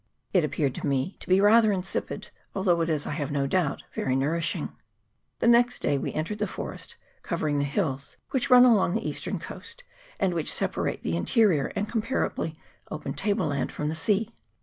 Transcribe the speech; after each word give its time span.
It 0.33 0.43
appeared 0.43 0.73
to 0.73 0.87
me 0.87 1.15
to 1.19 1.29
be 1.29 1.39
rather 1.39 1.71
insipid, 1.71 2.31
although 2.55 2.81
it 2.81 2.89
is, 2.89 3.05
I 3.05 3.11
have 3.11 3.29
no 3.31 3.45
doubt, 3.45 3.83
very 3.93 4.15
nourishing. 4.15 4.75
The 5.37 5.47
next 5.47 5.83
day 5.83 5.99
.we 5.99 6.11
entered 6.13 6.39
the 6.39 6.47
forest 6.47 6.95
covering 7.21 7.59
the 7.59 7.65
hills 7.65 8.17
which 8.31 8.49
run 8.49 8.65
along 8.65 8.95
the 8.95 9.07
eastern 9.07 9.37
coast, 9.37 9.83
and 10.19 10.33
which 10.33 10.51
separate 10.51 11.03
the 11.03 11.15
interior 11.15 11.67
and 11.75 11.87
comparatively 11.87 12.55
open 12.89 13.13
table 13.13 13.45
land 13.45 13.71
from 13.71 13.89
the 13.89 13.93
sea. 13.93 14.33